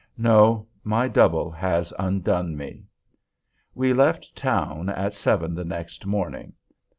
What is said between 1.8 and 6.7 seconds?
undone me. We left town at seven the next morning.